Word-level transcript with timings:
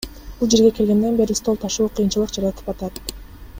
Бул 0.37 0.47
жерге 0.53 0.71
келгенден 0.79 1.19
бери 1.19 1.37
стол 1.41 1.61
ташуу 1.65 1.87
кыйынчылык 1.99 2.35
жаратып 2.39 2.75
атат. 2.75 3.15